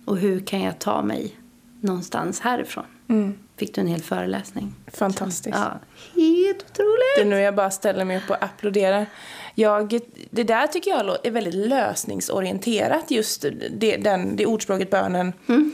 [0.06, 1.41] Och hur kan jag ta mig
[1.82, 2.86] någonstans härifrån.
[3.10, 3.40] Mm.
[3.58, 4.76] Fick du en hel föreläsning.
[4.88, 5.58] Fantastiskt.
[5.58, 5.80] Ja,
[6.16, 7.16] helt otroligt.
[7.16, 9.06] Det är nu jag bara ställer mig upp och applåderar.
[9.56, 15.72] Jag, det där tycker jag är väldigt lösningsorienterat, just det, den, det ordspråket, bönen, mm.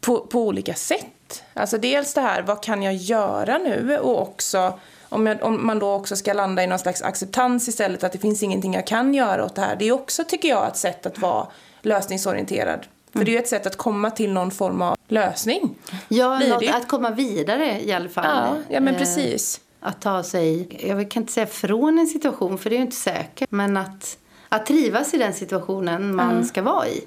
[0.00, 1.42] på, på olika sätt.
[1.54, 3.98] Alltså dels det här, vad kan jag göra nu?
[3.98, 8.04] Och också om, jag, om, man då också ska landa i någon slags acceptans istället,
[8.04, 9.76] att det finns ingenting jag kan göra åt det här.
[9.76, 11.46] Det är också, tycker jag, ett sätt att vara
[11.82, 12.86] lösningsorienterad.
[13.18, 15.74] För det är ju ett sätt att komma till någon form av lösning.
[16.08, 18.24] Ja, något, att komma vidare i alla fall.
[18.24, 19.60] Ja, ja men eh, precis.
[19.80, 22.96] att ta sig, jag kan inte säga från en situation för det är ju inte
[22.96, 23.50] säkert.
[23.50, 26.44] Men att, att trivas i den situationen man ja.
[26.44, 27.04] ska vara i.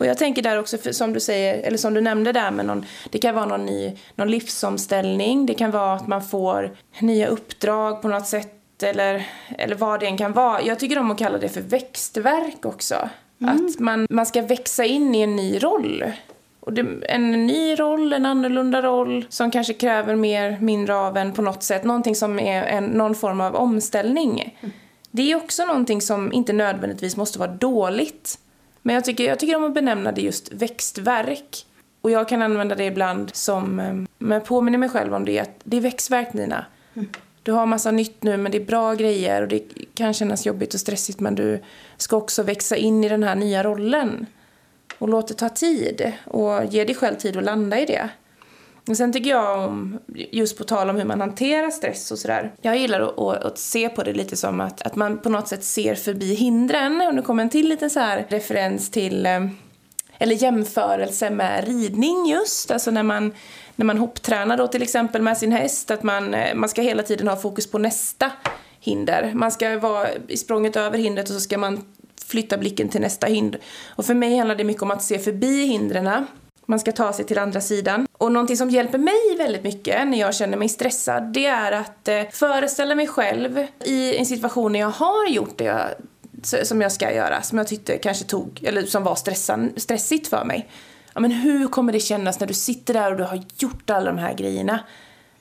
[0.00, 2.84] Och jag tänker där också, som du säger, eller som du nämnde där med någon,
[3.10, 8.02] det kan vara någon ny, någon livsomställning, det kan vara att man får nya uppdrag
[8.02, 10.62] på något sätt eller, eller vad det än kan vara.
[10.62, 13.08] Jag tycker om att kalla det för växtverk också.
[13.40, 13.66] Mm.
[13.66, 16.04] Att man, man ska växa in i en ny roll.
[16.60, 21.32] Och det, en ny roll, en annorlunda roll som kanske kräver mer, mindre av en
[21.32, 21.84] på något sätt.
[21.84, 24.56] Någonting som är en, någon form av omställning.
[24.60, 24.72] Mm.
[25.10, 28.38] Det är också någonting som inte nödvändigtvis måste vara dåligt.
[28.82, 31.66] Men jag tycker, jag tycker om att benämna det just växtverk.
[32.00, 35.38] Och jag kan använda det ibland som, eh, men jag påminner mig själv om det,
[35.38, 36.64] att det är växtverk Nina.
[36.94, 37.08] Mm
[37.50, 39.62] du har massa nytt nu men det är bra grejer och det
[39.94, 41.62] kan kännas jobbigt och stressigt men du
[41.96, 44.26] ska också växa in i den här nya rollen.
[44.98, 48.08] Och låt det ta tid och ge dig själv tid att landa i det.
[48.88, 52.52] Och sen tycker jag om, just på tal om hur man hanterar stress och sådär.
[52.62, 55.48] Jag gillar att, att, att, se på det lite som att, att man på något
[55.48, 57.00] sätt ser förbi hindren.
[57.00, 59.46] Och nu kommer en till liten så här referens till, eh,
[60.18, 62.70] eller jämförelse med ridning just.
[62.70, 63.32] Alltså när man,
[63.80, 65.90] när man hopptränar då till exempel med sin häst.
[65.90, 68.32] Att man, eh, man ska hela tiden ha fokus på nästa
[68.80, 69.32] hinder.
[69.34, 71.84] Man ska vara i språnget över hindret och så ska man
[72.24, 73.60] flytta blicken till nästa hinder.
[73.88, 76.26] Och för mig handlar det mycket om att se förbi hindren
[76.66, 78.06] man ska ta sig till andra sidan.
[78.12, 82.08] Och någonting som hjälper mig väldigt mycket när jag känner mig stressad, det är att
[82.08, 86.92] eh, föreställa mig själv i en situation när jag har gjort det jag, som jag
[86.92, 90.68] ska göra, som jag tyckte kanske tog, eller som var stressan, stressigt för mig.
[91.20, 94.12] Ja, men hur kommer det kännas när du sitter där och du har gjort alla
[94.12, 94.80] de här grejerna?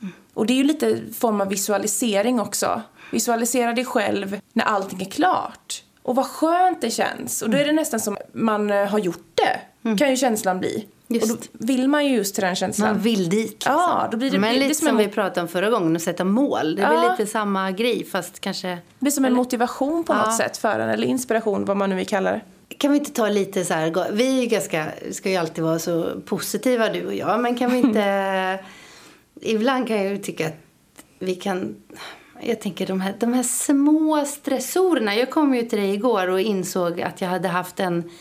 [0.01, 0.13] Mm.
[0.33, 2.81] Och det är ju lite form av visualisering också.
[3.11, 5.83] Visualisera dig själv när allting är klart.
[6.01, 7.41] Och vad skönt det känns.
[7.41, 9.97] Och då är det nästan som man eh, har gjort det, mm.
[9.97, 10.87] kan ju känslan bli.
[11.07, 11.31] Just.
[11.31, 12.89] Och då vill man ju just till den känslan.
[12.89, 13.51] Man vill dit.
[13.51, 13.73] Liksom.
[13.73, 16.01] Ja, då blir det, Men det lite som, som vi pratade om förra gången, att
[16.01, 16.75] sätta mål.
[16.75, 18.67] Det blir lite samma grej fast kanske...
[18.67, 20.25] Det blir som en motivation på ja.
[20.25, 22.41] något sätt för en, eller inspiration, vad man nu vill kalla det.
[22.79, 26.21] Kan vi inte ta lite så här, vi är ganska, ska ju alltid vara så
[26.25, 28.59] positiva du och jag, men kan vi inte...
[29.41, 30.57] ibland kan jag ju tycka att
[31.19, 31.75] vi kan
[32.41, 35.15] jag tänker de här, de här små stressorerna.
[35.15, 38.11] Jag kom ju till dig igår och insåg att jag hade haft en,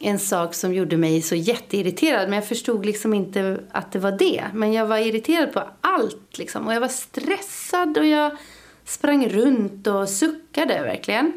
[0.00, 2.28] en sak som gjorde mig så jätteirriterad.
[2.28, 4.44] Men jag förstod liksom inte att det var det.
[4.54, 6.66] Men jag var irriterad på allt liksom.
[6.66, 8.36] Och jag var stressad och jag
[8.84, 11.32] sprang runt och suckade verkligen.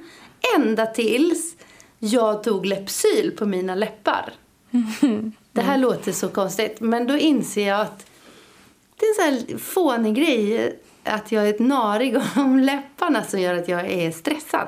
[0.57, 1.55] Ända tills
[2.03, 4.33] jag tog Lepsyl på mina läppar.
[4.71, 5.31] Mm.
[5.51, 6.79] Det här låter så konstigt.
[6.79, 8.05] Men då inser jag att
[8.99, 13.39] det är en sån här fånig grej att jag är ett narig om läpparna som
[13.39, 14.67] gör att jag är stressad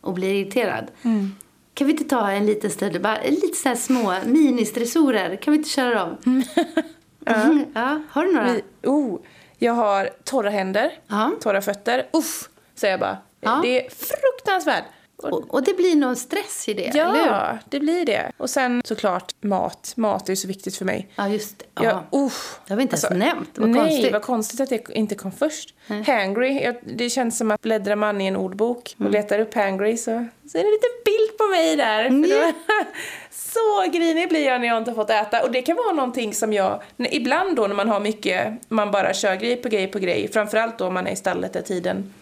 [0.00, 0.86] och blir irriterad.
[1.02, 1.36] Mm.
[1.74, 5.70] Kan vi inte ta en liten stund, bara lite så små ministressorer, kan vi inte
[5.70, 6.16] köra dem?
[6.26, 6.42] Mm.
[7.24, 7.64] ja.
[7.74, 8.02] ja.
[8.10, 8.56] Har du några?
[8.82, 9.20] Oh,
[9.58, 11.32] jag har torra händer, Aha.
[11.40, 12.06] torra fötter.
[12.12, 13.18] Uff, säger jag bara.
[13.40, 13.60] Ja.
[13.62, 14.84] Det är fruktansvärt.
[15.24, 17.58] Och, och, det blir någon stress i det, Ja, eller?
[17.68, 18.32] det blir det.
[18.36, 19.92] Och sen såklart mat.
[19.96, 21.08] Mat är så viktigt för mig.
[21.16, 21.64] Ja, just det.
[21.74, 21.84] Ja.
[21.84, 22.32] Jag, uh,
[22.66, 23.50] det har vi inte alltså, ens nämnt.
[23.54, 24.12] Vad nej, konstigt.
[24.12, 25.74] vad konstigt att det inte kom först.
[25.86, 26.04] Mm.
[26.04, 29.12] Hangry, jag, det känns som att bläddrar man i en ordbok och mm.
[29.12, 32.04] letar upp hangry så, så är det en liten bild på mig där.
[32.04, 32.22] Mm.
[32.30, 32.52] Då,
[33.30, 35.42] så grinig blir jag när jag inte har fått äta.
[35.42, 39.14] Och det kan vara någonting som jag, ibland då när man har mycket, man bara
[39.14, 40.30] kör grej på grej på grej.
[40.32, 42.14] Framförallt då om man är i stallet där tiden,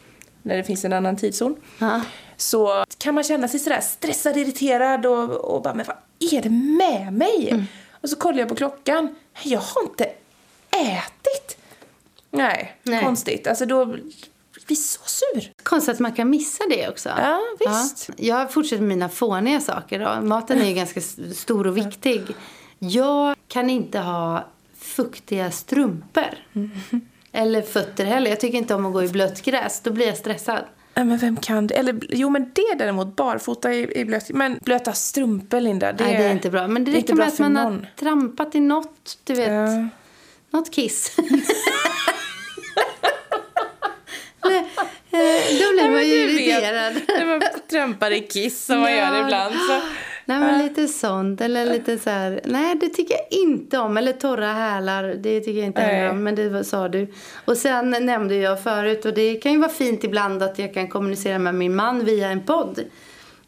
[0.43, 1.57] när det finns en annan tidszon.
[1.83, 1.99] Uh
[2.41, 5.97] så kan man känna sig sådär stressad, irriterad och, och bara, men vad
[6.33, 7.51] är det med mig?
[7.51, 7.65] Mm.
[8.01, 10.05] Och så kollar jag på klockan, jag har inte
[10.71, 11.59] ätit.
[12.31, 13.05] Nej, Nej.
[13.05, 13.47] konstigt.
[13.47, 13.85] Alltså då
[14.67, 15.53] blir så sur.
[15.63, 17.09] Konstigt att man kan missa det också.
[17.09, 18.09] Ja, visst.
[18.09, 18.15] Ja.
[18.17, 20.27] Jag fortsätter med mina fåniga saker då.
[20.27, 21.01] Maten är ju ganska
[21.35, 22.23] stor och viktig.
[22.79, 24.45] Jag kan inte ha
[24.79, 26.39] fuktiga strumpor.
[26.55, 26.71] Mm.
[27.33, 28.31] Eller fötter heller.
[28.31, 29.81] Jag tycker inte om att gå i blött gräs.
[29.81, 30.65] Då blir jag stressad.
[31.05, 31.75] Men vem kan det?
[31.75, 34.31] Eller, jo, men det däremot, barfota i, i blöt...
[34.31, 36.69] Men blöta strumpor, Linda, det, Nej, det är inte bra.
[36.69, 37.65] Men det räcker med att man någon.
[37.65, 39.53] har trampat i något, du vet.
[39.53, 39.89] Ja.
[40.51, 41.17] Något kiss.
[44.41, 46.95] Då blir man ju irriterad.
[47.09, 49.55] När man trampar i kiss som man gör ibland.
[49.55, 49.81] Så.
[50.29, 51.41] Nej, men lite sånt.
[51.41, 52.41] Eller lite så här.
[52.45, 53.97] Nej, det tycker jag inte om.
[53.97, 55.05] Eller torra hälar.
[55.05, 56.23] Det tycker jag inte heller om.
[56.23, 57.13] Men det sa du.
[57.45, 59.05] Och sen nämnde jag förut.
[59.05, 62.29] Och det kan ju vara fint ibland att jag kan kommunicera med min man via
[62.29, 62.81] en podd.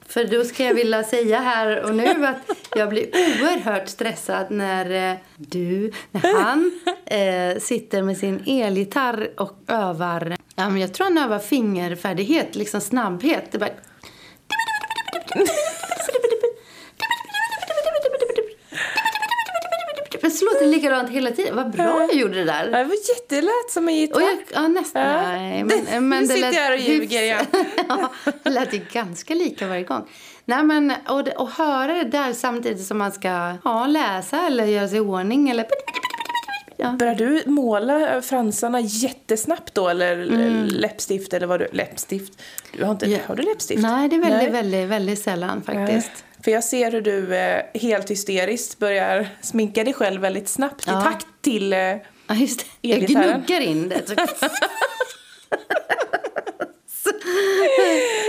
[0.06, 5.10] För då ska jag vilja säga här och nu att jag blir oerhört stressad när
[5.10, 11.04] eh, du, när han eh, sitter med sin elgitarr och övar, ja men jag tror
[11.04, 13.44] han övar fingerfärdighet, liksom snabbhet.
[13.52, 13.70] Det bara...
[20.40, 21.56] så låter det likadant hela tiden.
[21.56, 22.68] Vad bra jag gjorde det där.
[22.72, 24.20] Ja, det var jättelätt som en gitarr.
[24.20, 25.02] Jag, ja, nästan.
[25.02, 25.22] Ja.
[25.22, 27.22] Nej, men, men nu sitter jag här och ljuger
[27.88, 28.10] ja,
[28.42, 30.08] det lät ju ganska lika varje gång.
[30.44, 34.88] Nej, men, och, och höra det där samtidigt som man ska ja, läsa eller göra
[34.88, 35.66] sig i ordning eller...
[36.76, 36.92] Ja.
[36.92, 40.66] Börjar du måla fransarna jättesnabbt då eller mm.
[40.66, 41.68] läppstift eller vad du...
[41.72, 42.42] Läppstift?
[42.72, 43.18] Du har, inte, ja.
[43.26, 43.82] har du läppstift?
[43.82, 44.50] Nej, det är väldigt, Nej.
[44.50, 46.10] väldigt, väldigt sällan faktiskt.
[46.14, 46.29] Ja.
[46.44, 51.00] För jag ser hur du eh, helt hysteriskt börjar sminka dig själv väldigt snabbt ja.
[51.00, 51.96] i takt till eh,
[52.30, 52.88] Ja, just det.
[52.88, 54.06] Jag gnuggar in det.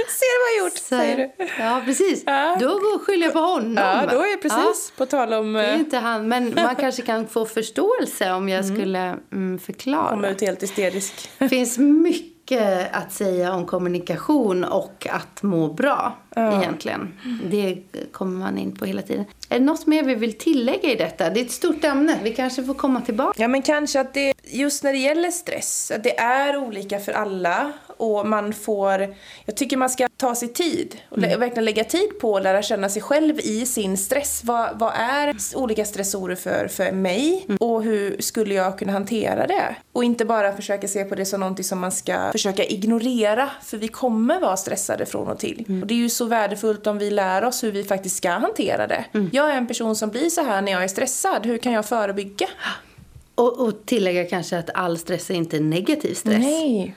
[0.07, 1.47] Ser vad jag gjort, så, säger du.
[1.59, 2.23] Ja, precis.
[2.25, 2.57] Ja.
[2.59, 3.73] Då skyller jag på honom.
[3.77, 4.91] Ja, då är precis.
[4.91, 4.97] Ja.
[4.97, 5.53] På tal om...
[5.53, 8.75] Det är eh, inte han, men man kanske kan få förståelse om jag mm.
[8.75, 10.09] skulle mm, förklara.
[10.09, 11.29] Komma ut helt hysterisk.
[11.37, 17.13] Det finns mycket mycket att säga om kommunikation och att må bra egentligen.
[17.49, 17.77] Det
[18.11, 19.25] kommer man in på hela tiden.
[19.49, 21.29] Är det något mer vi vill tillägga i detta?
[21.29, 22.19] Det är ett stort ämne.
[22.23, 23.41] Vi kanske får komma tillbaka.
[23.41, 27.11] Ja men kanske att det, just när det gäller stress, att det är olika för
[27.11, 27.71] alla
[28.01, 32.19] och man får, jag tycker man ska ta sig tid och lä- verkligen lägga tid
[32.21, 34.41] på att lära känna sig själv i sin stress.
[34.43, 39.75] Vad, vad är olika stressorer för, för mig och hur skulle jag kunna hantera det?
[39.91, 43.77] Och inte bara försöka se på det som någonting som man ska försöka ignorera för
[43.77, 45.65] vi kommer vara stressade från och till.
[45.81, 48.87] Och det är ju så värdefullt om vi lär oss hur vi faktiskt ska hantera
[48.87, 49.05] det.
[49.31, 51.85] Jag är en person som blir så här när jag är stressad, hur kan jag
[51.85, 52.47] förebygga?
[53.35, 56.39] Och, och tillägga kanske att all stress är inte negativ stress.
[56.39, 56.95] Nej.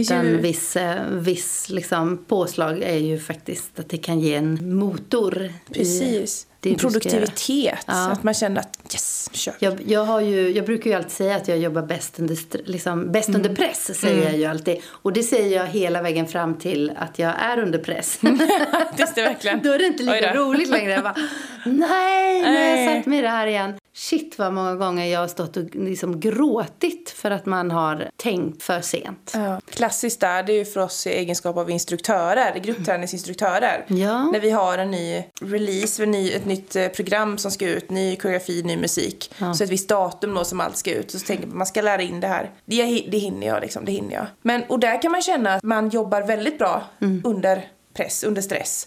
[0.00, 4.78] Utan ju- viss, eh, viss liksom, påslag är ju faktiskt att det kan ge en
[4.78, 5.52] motor.
[5.72, 6.46] Precis.
[6.64, 7.78] Ska Produktivitet.
[7.86, 8.10] Ja.
[8.10, 9.54] Att man känner att yes, kör.
[9.58, 12.38] Jag, jag, har ju, jag brukar ju alltid säga att jag jobbar bäst under,
[12.70, 13.40] liksom, bäst Mm.
[13.40, 14.00] under press.
[14.00, 14.76] säger jag ju alltid.
[14.86, 18.18] Och det säger jag hela vägen fram till att jag är under press.
[18.98, 19.62] Just det, verkligen.
[19.62, 20.92] Då är det inte lika roligt längre.
[20.92, 21.16] Jag bara,
[21.64, 23.74] nej, nu har jag satt mig i det här igen.
[23.96, 28.62] Shit vad många gånger jag har stått och liksom gråtit för att man har tänkt
[28.62, 29.32] för sent.
[29.34, 29.60] Ja.
[29.70, 33.84] Klassiskt där, det är ju för oss i egenskap av instruktörer, gruppträningsinstruktörer.
[33.88, 34.24] Ja.
[34.24, 37.90] När vi har en ny release, en ny, ett nytt eh, program som ska ut,
[37.90, 39.34] ny koreografi, ny musik.
[39.54, 41.10] Så ett visst datum då som allt ska ut.
[41.10, 42.50] Så tänker man, man ska lära in det här.
[42.64, 44.26] Det, det hinner jag liksom, det hinner jag.
[44.42, 46.82] Men, och där kan man känna att man jobbar väldigt bra
[47.24, 48.86] under press, under stress.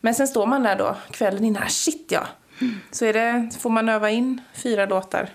[0.00, 2.26] Men sen står man där då kvällen innan, shit ja.
[2.90, 5.28] Så är det, får man öva in fyra låtar.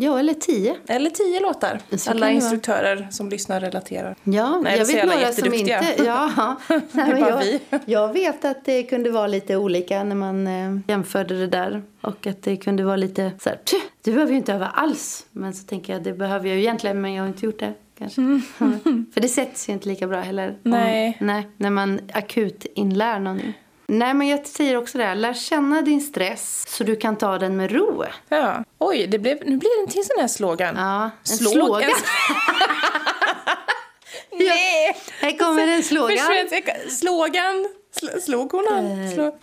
[0.00, 0.76] Ja, eller tio.
[0.88, 1.80] Eller tio låtar.
[1.96, 4.16] Så Alla instruktörer som lyssnar relaterar.
[4.24, 5.94] Ja, Nej, jag vet några som inte...
[6.04, 7.60] Ja, nej, men bara jag, vi.
[7.86, 11.82] jag vet att det kunde vara lite olika när man eh, jämförde det där.
[12.00, 15.26] Och att det kunde vara lite så här, "Tch, du behöver ju inte öva alls.
[15.30, 17.74] Men så tänker jag, det behöver jag ju egentligen, men jag har inte gjort det.
[17.98, 18.20] Kanske.
[19.14, 20.48] För det sätts ju inte lika bra heller.
[20.48, 21.16] om- Nej.
[21.20, 21.48] nej.
[21.56, 23.52] När man akut inlär någonting.
[23.90, 25.14] Nej, men jag säger också det här.
[25.14, 28.04] Lär känna din stress så du kan ta den med ro.
[28.28, 28.64] Ja.
[28.78, 30.74] Oj, det blev, nu blir det en till sån här slogan.
[30.76, 31.82] Ja, en Slå- slogan.
[31.82, 31.96] en-
[34.38, 34.96] Nej!
[35.20, 36.18] Här kommer en slogan.
[36.90, 37.68] Slogan.
[38.00, 39.10] Sl- slog hon han?
[39.10, 39.38] Slå.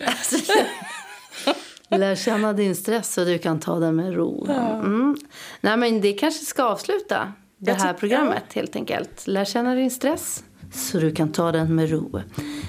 [1.97, 4.47] Lär känna din stress så du kan ta den med ro.
[4.49, 5.15] Mm.
[5.61, 9.27] Nej, men det kanske ska avsluta det här programmet helt enkelt.
[9.27, 12.21] Lär känna din stress så du kan ta den med ro.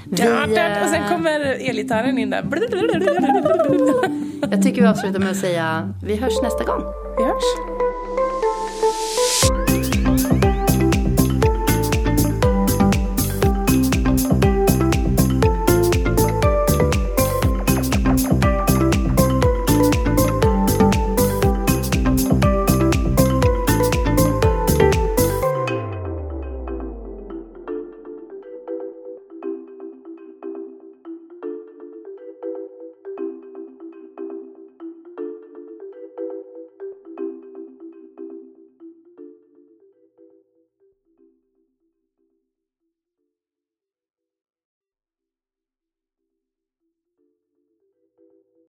[0.04, 2.44] Vi, och eh, sen kommer elgitarren in där.
[4.50, 6.82] Jag tycker vi avslutar med att säga vi hörs nästa gång.
[7.18, 7.75] Vi hörs.